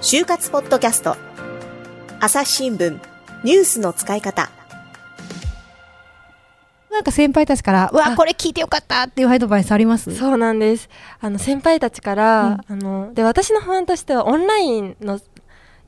[0.00, 1.16] 就活ポッドキャスト。
[2.20, 3.00] 朝日新聞。
[3.42, 4.50] ニュースの使い方。
[6.90, 10.14] なんか先輩たちから、うわ、これ聞いてよかったっていうアドバイスあります？
[10.14, 10.88] そうなんです。
[11.20, 12.58] あの先輩たちから、うん。
[12.68, 15.18] あので私の不安としてはオンラインの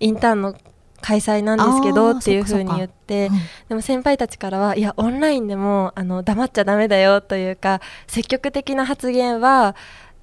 [0.00, 0.56] インターンの
[1.00, 3.38] 開催なんですけあーどっていうそっかそっかふうに言ってうん
[3.68, 9.76] でも先輩たちからはいやオンラインでもあの黙っちゃダメだよというか積極的な発言は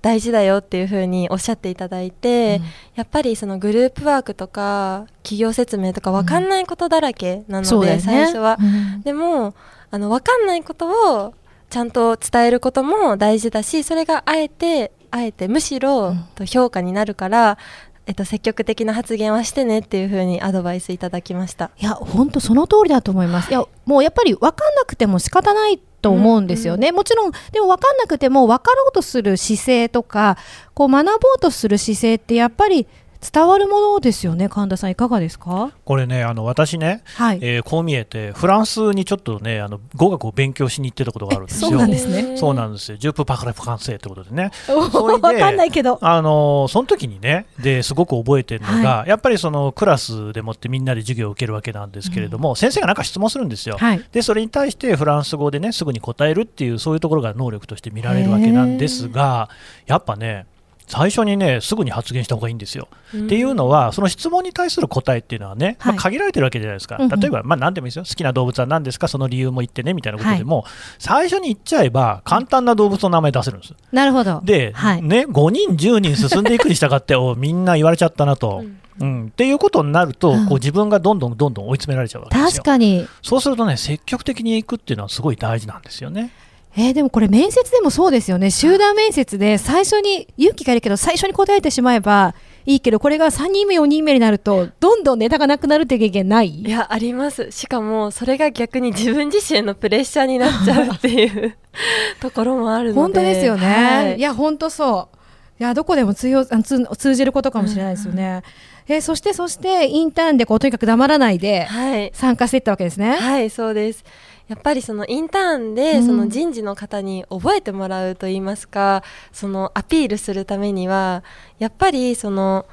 [0.04, 2.66] 大事だよっていうふうにおっしゃっていただいて、うん。
[2.96, 8.02] やっぱりそのグループワークとか企業説明とか分かんないことだらけなので、そうだよね。
[8.04, 9.02] 最初は、うん。
[9.02, 9.56] でも
[9.90, 11.34] あの分かんないことを
[11.70, 16.26] ちゃんと伝えることも大事だしそれがあえてあえてむしろ、うん。
[16.36, 17.58] と評価になるから、
[18.06, 21.72] えっと、積極的な発言はしてねっていうふうにアドバイスいただきました。
[21.78, 23.50] いや、本当その通りだと思います。
[23.50, 26.92] いや、もうやっぱり分かんなくても仕方ないと思うんですよね。
[26.92, 30.38] もちろん、でも分かんなくても分かろうとする姿勢とか、
[30.76, 32.86] こう学ぼうとする姿勢ってやっぱり
[33.32, 34.50] 伝わるものですよね。
[34.50, 35.72] 神田さんいかがですか？
[35.86, 37.40] これね、あの私ね、はい。
[37.42, 41.70] えーこう見えて、フランスにちょっとね、あの語学を勉強しに行ってたことがあるんですよ。
[41.70, 42.38] そうなんですね。
[42.38, 42.98] そうなんですよ。
[42.98, 44.52] ジュープパカレフカンセってことでね。
[44.68, 45.98] 分かんないけど。
[46.02, 53.78] あのーその時にね、ですごく覚えてるのが、やっぱりそのクラスでもってみんなで授業を受けるわけなんですけれども、先生がなんか質問するんですよ。
[53.78, 54.04] はい。
[54.12, 59.50] でそれに対してフランス語でねすぐに答えるっていうそういうところが能力として見られるわけなんですが
[59.86, 60.46] やっぱね
[60.88, 62.88] 最初にねすぐに発言した方がいいんですよ。
[63.10, 69.08] っていうのはその質問に対する答えっていうのはね、はいまあ、限られてるわけじゃないですか、うんうん例えば、まあ、何でもいいですよ好きな動物は何ですか？
[69.08, 70.66] その理由も言ってねみたいなことでも、
[71.00, 73.74] 最初に言っちゃえば簡単な動物の名前出せるんです。
[73.92, 74.42] なるほど。
[74.44, 78.60] で、はいね、5人10人進んでいくに従っておみんな言われちゃったなと。
[78.64, 82.52] うんうん、っていうことになると、うんこう自分がどんどんどんどん追い詰められちゃうわけですよ。
[82.52, 83.08] 確かに。
[83.24, 86.32] そうするとね、積極的に行くっていうのはすごい大事なんですよね。
[86.76, 88.50] えーでもこれ面接でもそうですよね。
[88.50, 92.34] 集団面接で最初に勇気がいるけど最初に答えてしまえば
[92.66, 96.62] いいけど、これが3人目、4人目になると、どんどんネタがなくなるって経験ない？
[96.62, 101.56] いやありますしかもそれが逆に自分自身のプレッシャーになっちゃうっていう
[102.20, 103.68] ところもあるので本当ですよね。
[103.68, 105.18] はいい、や、本当そう。
[105.60, 108.42] いや、どこでも通用あ通通じることかもしれないですよね。
[108.88, 113.12] えーそして、そして、インターンでこう、とにかく黙らないではい参加していったわけですね。
[113.16, 114.04] はいそうです
[114.48, 116.06] やっぱりそのインターンでうん。
[116.06, 121.24] その人事の方に覚えてもらうといいますか、そのアピールするためには
[121.60, 122.66] やっぱりその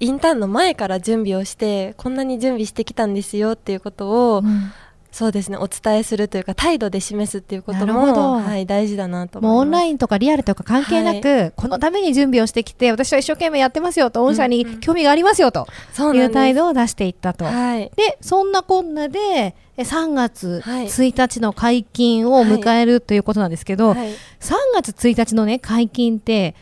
[0.00, 4.72] インターンの前から準備をしてこんなに準備してきたんですよっていうことを、うん
[5.10, 5.56] そうですね。
[5.56, 9.56] お伝えするというか態度で示すっていうことも、はい、大事だなと思います。
[9.56, 15.66] もうオンラインとかリアルとか関係なく、このために準備をしてきて、私は一生懸命やってますよと、御社に興味がありますよと
[16.14, 17.46] いう態度を出していったと。
[17.46, 17.90] はい。
[17.96, 20.86] で、そんなこんなで、え3月はい。
[20.86, 24.08] 1日の解禁を迎えるということなんですけど、はい。
[24.40, 26.54] 3月1日のね、解禁って、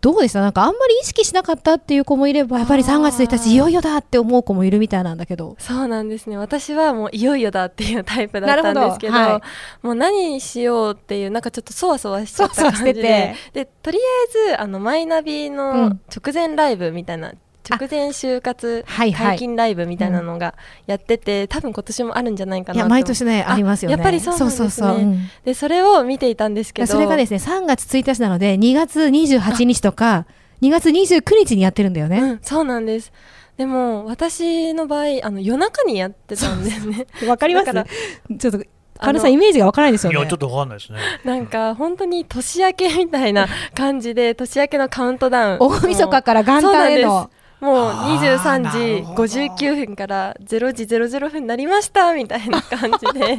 [0.00, 5.56] どうでしたなんかあんまり意識しなかったっていう子もいれば、やっぱり3月1日いよいよだって思う子もいるみたいなんだけど。
[5.58, 6.38] そうなんですね。
[6.38, 9.42] 私はもういよいよだっていうタイプだったんですけどは
[9.82, 12.94] もう何しようっていうなんかちょっとそわそわしちゃった感じで。
[12.94, 14.00] てでとりあ
[14.48, 16.00] えずあのマイナビうのん。
[16.14, 17.32] 直前ライブみたいな、
[17.68, 20.54] 直前就活解禁ライブみたいなのが
[20.86, 23.96] やってて、多分今年もあるんじゃないかいや、なと毎年ね、ありますよね。
[23.96, 24.66] やっぱりそうなんですね。
[24.66, 24.98] そうそうそう。
[24.98, 26.86] うんでそれを見ていたんですけど。
[26.88, 30.26] それがですね、3月1日なので、2月28日とか、
[30.62, 32.20] 2月29日にやってるんだよね。
[32.20, 33.12] うん、そうなんです。
[33.56, 37.06] でも私の場合あの夜中にやってたんですね。
[37.28, 37.66] わかります？
[37.66, 37.90] だか
[38.30, 38.58] らちょっと、
[38.98, 40.18] あの神田さんイメージがわからないですよね。
[40.18, 40.98] いや、ちょっとわかんないですね。
[41.24, 45.58] なんか本当に年明けみたいな感じで年明けのカウントダウン。
[45.60, 47.30] 大晦日から元旦への。
[47.60, 49.22] もうあー23な時るほど。
[49.24, 53.36] 59分から0時00分になりましたみたいな感じで。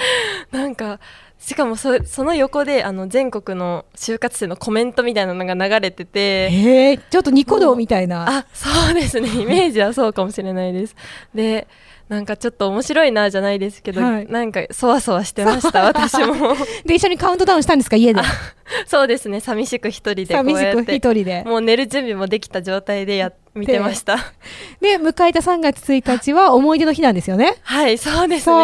[0.50, 1.00] なんか
[1.42, 8.38] しかもそその横であの全国の就活生のコメントみたいなのが流れててえー、ちょっとニコ動みたいな。
[8.38, 10.94] あそうですね イメージはそうかもしれないです
[11.34, 11.66] で
[12.08, 16.54] なんかちょっと面白いなじゃないですけど、はいなんかそわそわしてました 私も
[16.86, 18.20] で、一緒にカウントダウンしたんですか、家で？
[18.86, 21.42] そうですね寂しく一人で寂しく一人で。
[21.44, 24.16] もう寝る準備もできた状態でや見てました
[24.80, 27.56] で、迎えた3月1日は思い出の日なんですよね。
[27.62, 28.54] はいそうですね。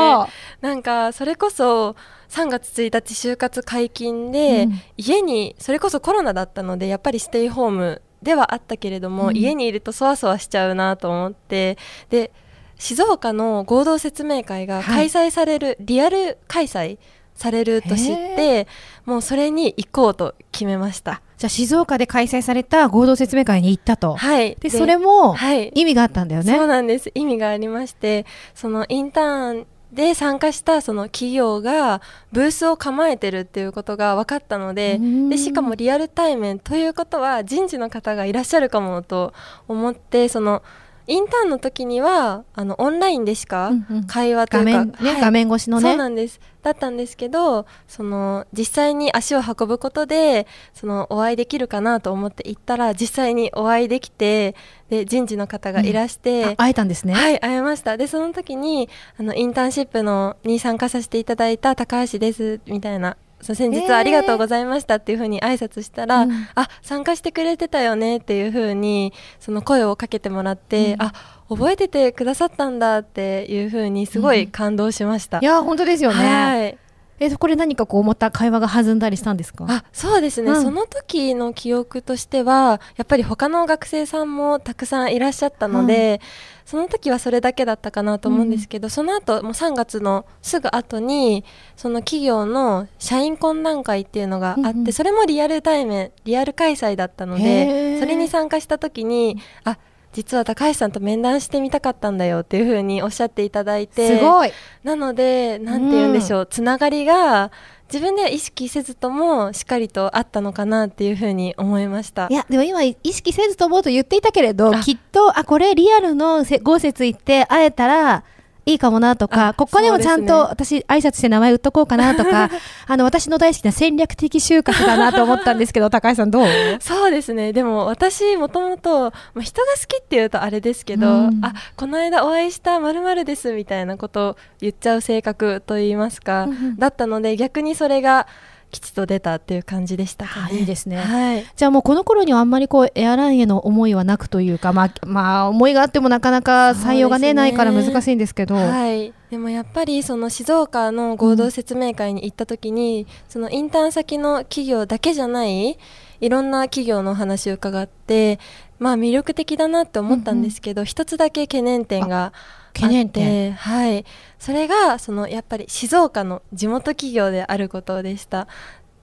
[0.61, 1.97] なんかそれこそ
[2.29, 4.81] 3月1日就活解禁で、うん。
[4.97, 9.37] 家にそれこそコロナだったのでやっぱりステイホームではあったけれども、うん。
[9.37, 11.79] 家にいるとそわそわしちゃうなと思って
[12.11, 12.33] で
[12.79, 16.99] 静岡の合同説明会が開催される、リアル開催
[17.35, 18.67] されると知って
[19.05, 21.23] もうそれに行こうと決めました。
[21.39, 24.17] じゃあ静岡で開催された合同説明会に行ったと。
[24.17, 24.57] はい。
[24.61, 25.71] で、それもはい。
[25.75, 26.57] 意味があったんだよね。
[26.57, 27.11] そうなんです。
[27.15, 34.99] 意味がありましてそのインターンで参加したその企業がブースを構えてるっていうことが分かったので
[35.31, 39.32] でしかもリアル対面ということは人事の方がいらっしゃるかもと
[39.67, 40.62] 思ってその
[41.09, 43.73] インターンの時にはあのオンラインでしか
[44.07, 45.89] 会話というか、画面ね、はい、画面越しのね。
[45.89, 46.39] そうなんです。
[46.63, 54.55] だったんですけどその実際に足を運ぶことでそのお会いできるかなと思って行ったら実際にお会いできて
[54.91, 57.15] で人事の方がいらして、うん、会えたんですね。
[57.15, 57.97] はい会えました。
[57.97, 71.12] でその時にあのインターンシップのに参加させていただいた高橋ですみたいなそ先日はありがとうございましたっていうふうに挨拶したら、えー、あ参加してくれてたよねっていうふうにその声をかけてもらって、うん、あ
[71.49, 75.38] 覚えててくださったんだっていうふうにすごい感動しました。
[75.38, 76.79] うん、いや本当ですよね、はい
[77.20, 79.67] えこれ何かこう思った会話が弾んだりしたんですか？
[79.69, 86.29] あそうですね、うん、その時の記憶としてはやっぱり他の学生さんもたくさんいらっしゃったので、うん。
[86.69, 91.43] その時はそれだけだったかなと思うんですけど、うん、その後もう3月のすぐ後に
[91.76, 99.79] その企業の社員懇談会っていうのがあって、うんうん、それもリアル対面リアル開催だったのでそれに参加した時にあ
[100.13, 104.19] 実は高橋さんと面談してみたかったんだよっていうふうにおっしゃっていただいて。
[104.19, 104.53] すごい。
[104.83, 107.51] なのでなんて言うんでしょう、うん、つながりが
[107.93, 112.27] 自分では意識せずともしっかりとあったのかなっていうふうに思いました。
[112.31, 118.25] いやでも今意識せずともと言っていたけれどきっとあこれリアルの豪雪行って会えたら
[118.69, 122.50] いいかもなとか、ここでもちゃんと私、挨拶して名前売っとこうかなとか、
[122.87, 126.47] あの、私の大好きな戦略的就活だなと思ったんですけど、高橋さんどう？
[126.81, 127.55] そうですね。
[127.55, 138.26] でも私、もともと、まあ、人が好きっていうとあれですけど、うん、あ、この間お会いしたまるですみたいなことを言っちゃう性格といいますか、うん、だったので、逆にそれが、
[138.70, 155.79] 吉と出たっていう感じでしたか、ね、いいですね、はい、じゃあもうこの頃にはあんまりこうエアラインへの思いはなくというかまあ、まあ、思いがあってもなかなか採用がね、ね、ないから難しいんですけど、はい、でもやっぱりその静岡の合同説明会に行った時に、うん、そのインターン先の企業だけじゃない
[156.21, 158.38] いろんな企業の話を伺って
[158.79, 162.33] まあ魅力的だなって思ったんですけど、うんうん、一つだけ懸念点が
[162.73, 163.53] 懸念点。
[163.53, 164.05] はい。
[164.39, 168.43] それがそのやっぱり静岡の地元企業であることでした。
[168.43, 168.47] っ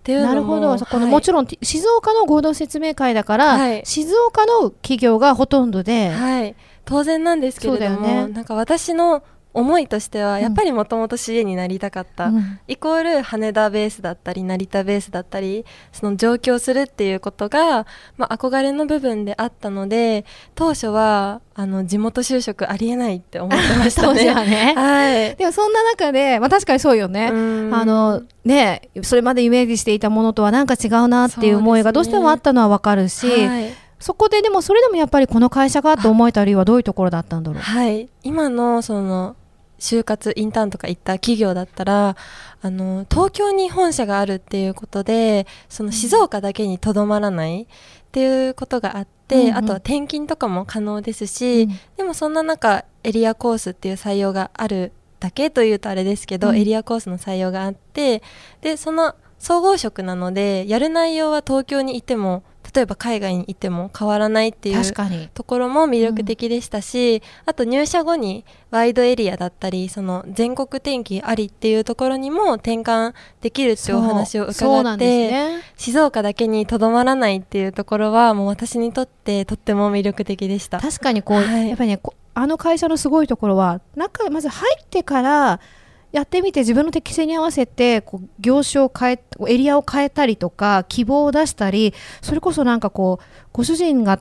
[0.06, 6.56] ていうなるほど、この、もちろん静岡の合同説明会だから、はい、静岡の企業がほとんどで、はい、
[6.86, 9.24] 当然なんですけれども、ね、なんか私の
[9.56, 17.88] 思いとしてはやっぱりもともと CA になりたかった、うん、イコール羽田ベースだったり成田ベースだったりその上京するっていうことが、
[18.18, 20.26] まあ、憧れの部分であったので
[20.56, 24.26] 当初はあの地元就職ありえないって思ってましたね。
[24.46, 24.74] ね。
[24.76, 27.28] はい、でもそんな中で、まあ、確かにそうよね。
[27.28, 33.28] あのねそれまでイメージしていたものとはなんか違うなっていう思いがどうしてもあったのはわかるし。
[33.98, 37.62] そこででもそれでもやっぱりこの会社がと思えた理由はどういうところだったんだろう？
[37.62, 38.10] はい。
[38.24, 39.38] 今のその
[39.86, 42.18] 就活インターンとか行った企業だったら
[42.62, 47.68] あの東京に本社があるっていうことでその静岡だけにとどまらないっ
[48.12, 58.24] ていうことがあって、うんうん、あとは転勤とかも可能ですし、うん、でもそんな中エリアコースっていう採用があるだけというとあれですけど、うん、エリアコースの採用があって
[58.62, 62.44] でその総合職なのでやる内容は東京にいても
[62.76, 80.82] 例えば海外にいても変わらないっていうところも魅力的でしたし、うん、あと入社後にワイドエリアだったりその全国転勤ありっていうところにも転換できるっていうお話を伺って、ね、静岡だけにとどまらないっていうところはもう私にとってとっても魅力的でした。
[80.82, 82.02] 確かにこう、はい、やっぱりね
[82.34, 85.62] あの会社のすごいところは中まず入ってから
[86.16, 89.20] やってみて自分の適性に合わせてこう業種を変え
[89.50, 94.18] エリアを変えたりとか希望を出したりそれこそなんかこうご主人が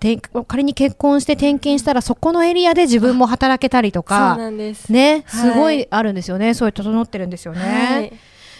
[0.49, 7.61] 仮に結婚して転勤したらそこのエリアで自分も働けたりとかねすごいあるんですよね、はい、そういう整ってるんですよね。
[7.61, 8.13] はい。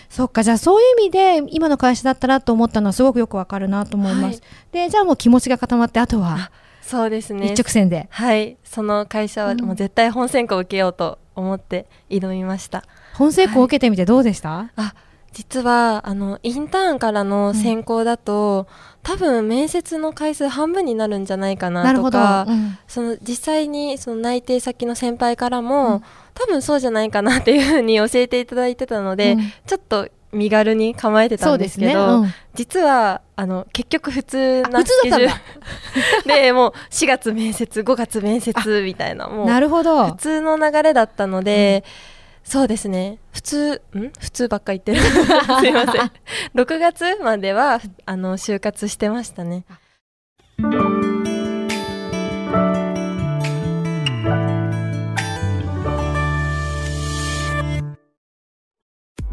[0.09, 0.45] そっか。
[0.45, 4.25] じゃあそういう意味で今の会社だったらと思ったのはすごくよくわかるなと思います。
[4.25, 7.53] はい、でじゃあもう気持ちが固まってあとはそうですね。
[7.53, 8.07] 一直線で。
[8.11, 8.57] はい。
[8.63, 12.85] その会社はもう絶対本選考を受けようと思って挑みました。
[13.15, 14.95] 本選考を受けてみてどうでした、はい、あ
[15.33, 26.03] 実はあのインターンからの選考だと、うん、多分面接の回数半分になるんじゃないかなとか、うん、その実際にその内定先の先輩からも、うん、
[26.35, 32.27] 多分そうじゃないかなっていうふうに教えていただいてたので、ちょっと身軽に構えてたんですけど、ね。
[32.27, 35.33] うん、実はあの結局普通なスケジュール。
[36.27, 40.07] でもう4月面接5月面接みたいなもうなるほど。
[40.09, 42.14] 普通の流れだったので、うん、
[42.45, 43.19] そうですね。
[43.33, 44.13] 普通ん？
[44.21, 45.01] 普通ばっか言ってる。
[45.03, 45.09] す
[45.67, 46.13] いません。
[46.55, 49.65] 6月まではあの就活してましたね。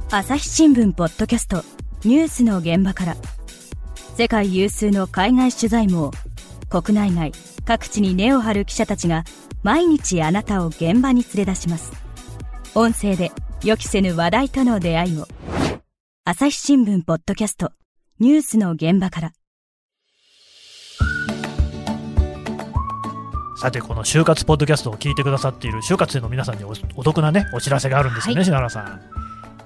[0.09, 1.63] 朝日新聞ポッドキャスト
[2.03, 3.15] ニュースの現場から。
[4.17, 6.11] 世界有数の海外取材網
[6.69, 7.31] 国内外
[7.65, 9.23] 各地に根を張る記者たちが
[9.63, 11.91] 毎日あなたを現場に連れ出します
[12.73, 13.31] 音声で
[13.65, 15.27] 予期せぬ話題との出会いを。
[16.23, 17.73] 朝日新聞ポッドキャスト。
[18.19, 19.33] ニュースの現場から。
[23.57, 28.45] さてこの就活ポッドキャストを聞いてくださっている就活生の皆さんにおお得なねお知らせがあるんですよね、はい。
[28.45, 29.01] 篠原さん。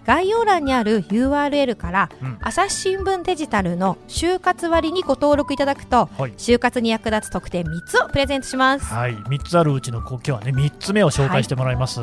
[0.07, 2.37] 概要欄にある URL から、うん。
[2.41, 6.31] 朝日新聞デジタルの就活割にご登録いただくとはい。
[6.37, 8.85] 就活に役立つ特典3つをプレゼントします。
[8.91, 12.01] はい、3つあるうちのこ今日はね3つ目を紹介してもらいます。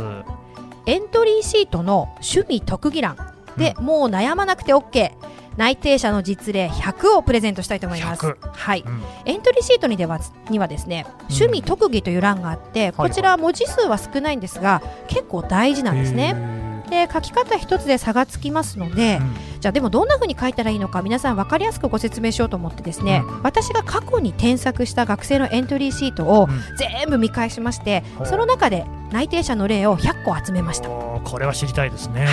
[0.86, 3.16] エントリーシートの趣味特技欄
[3.56, 5.12] で、もう悩まなくて OK
[5.56, 8.26] 内定者の実例100をプレゼントしたいと思います。
[8.26, 8.84] 100はい。
[8.86, 9.02] うん。
[9.26, 16.34] エントリーシートにではにはですね趣味特技という欄があって、はいこちら文字数は少ないんですが結構大事なんですね。
[16.36, 19.34] へで書き方一つで差がつきますので、ーうん。
[19.60, 23.42] じゃあでもどんな風に書いたらいいのか皆さん分かりやすくご説明しようと思ってですね、うん。
[23.42, 26.76] 私が過去に添削した学生のエントリーシートをうん。
[26.76, 28.26] 全部見返しまして、ほう。
[28.26, 30.88] その中で内定者の例を100個集めました。
[30.88, 32.26] これは知りたいですね、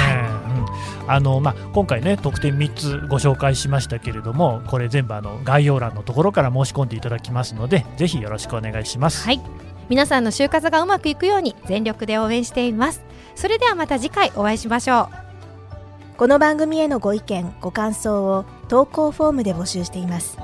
[0.47, 1.11] うん。
[1.11, 9.41] あのまあ、今回ね特典3つご紹介しましたけれどもこれ全部あの概要欄のところから申し込んでいただきますのでぜひよろしくお願いします、はい。
[9.89, 13.01] 皆さんの就活がうまくいくように全力で応援しています
[13.35, 16.17] それではまた次回お会いしましょう。
[16.17, 20.37] この番組へのご意見ご感想を投稿フォームで募集しています。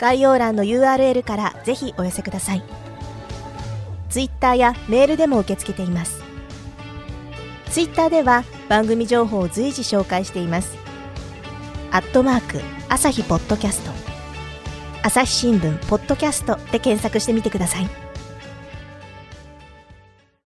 [0.00, 2.62] 概要欄の URL からぜひお寄せください。
[4.10, 6.22] ツイッターやメールでも受け付けています。
[7.70, 10.76] ツイッターでは番組情報を随時紹介しています。
[11.90, 13.90] アットマーク朝日ポッドキャスト。
[15.02, 18.03] 朝日新聞ポッドキャストで検索してみてください。